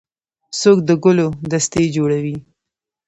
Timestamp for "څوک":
0.61-0.77